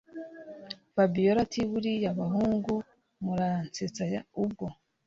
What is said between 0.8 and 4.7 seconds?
Fabiora ati buriya abahungu muransetsa ubwo